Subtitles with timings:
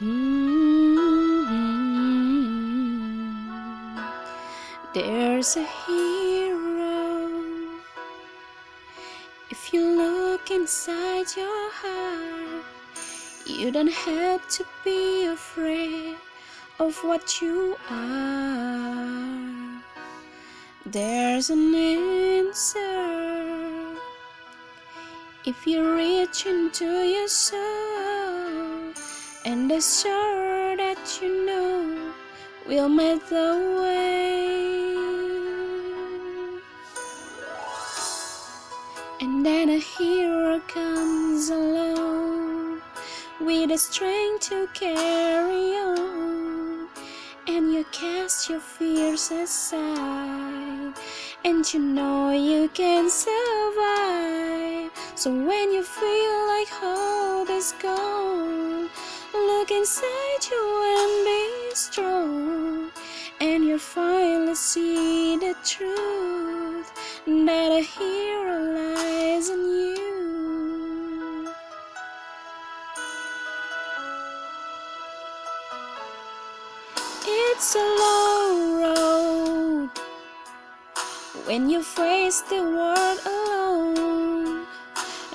[0.00, 0.74] Mm-hmm.
[4.92, 7.30] There's a hero.
[9.50, 12.64] If you look inside your heart,
[13.46, 16.16] you don't have to be afraid
[16.80, 19.80] of what you are.
[20.84, 22.80] There's an answer.
[25.46, 28.03] If you reach into your soul
[29.54, 32.12] and the sure that you know
[32.66, 33.50] will make the
[33.82, 34.96] way.
[39.20, 42.82] And then a hero comes along
[43.40, 46.88] with the strength to carry on.
[47.46, 50.94] And you cast your fears aside,
[51.44, 54.90] and you know you can survive.
[55.14, 58.90] So when you feel like hope is gone,
[59.76, 60.64] inside you
[60.96, 62.90] and be strong.
[63.40, 66.88] And you'll finally see the truth
[67.26, 71.48] that a hero lies in you.
[77.26, 79.90] It's a long road
[81.46, 84.66] when you face the world alone.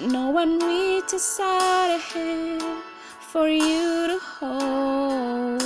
[0.00, 2.82] No one reaches out a hand
[3.32, 5.60] for you to hold.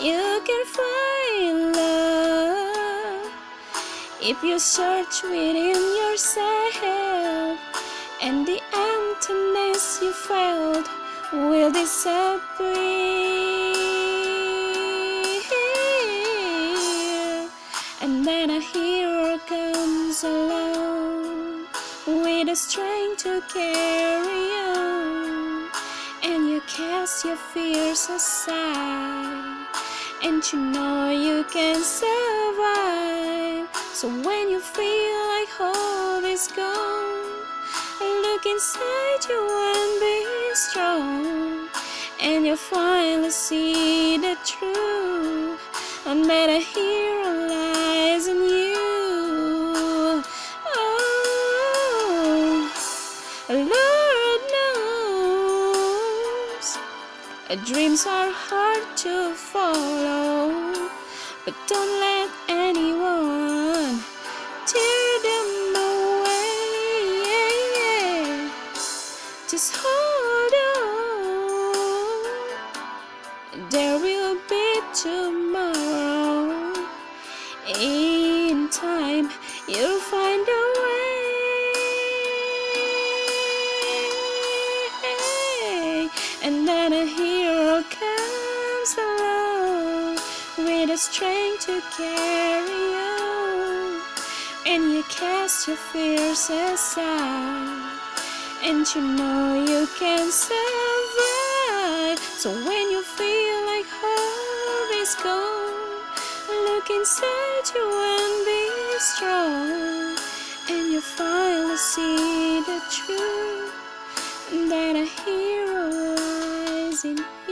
[0.00, 3.26] You can find love
[4.22, 7.58] if you search within yourself,
[8.22, 10.86] and the emptiness you felt
[11.32, 12.30] will disappear.
[18.00, 21.66] And then a hero comes along
[22.06, 25.21] with the strength to carry on.
[26.66, 29.66] Cast your fears aside,
[30.22, 33.68] and you know you can survive.
[33.92, 37.42] So when you feel like hope is gone,
[38.00, 39.42] look inside you
[39.74, 41.68] and be strong.
[42.22, 45.60] And you'll finally see the truth,
[46.06, 46.60] and that a
[57.56, 60.72] dreams are hard to follow,
[61.44, 64.00] but don't let anyone
[64.66, 66.30] tear them away.
[69.50, 70.54] Just hold
[73.52, 76.72] on, there will be tomorrow.
[77.78, 79.30] In time,
[79.68, 80.92] you'll find a way.
[86.44, 87.04] And then a
[88.82, 90.14] comes along
[90.58, 94.00] with the strength to carry on.
[94.66, 97.98] And you cast your fears aside,
[98.64, 102.18] and you know you can survive.
[102.18, 106.00] So when you feel like hope is gone,
[106.66, 110.16] look inside you and be strong.
[110.70, 113.72] And you finally see the truth
[114.70, 117.51] that a hero lies in you.